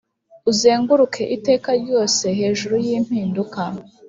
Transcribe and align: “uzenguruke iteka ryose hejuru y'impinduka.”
“uzenguruke 0.51 1.23
iteka 1.35 1.69
ryose 1.81 2.25
hejuru 2.39 2.75
y'impinduka.” 2.85 3.61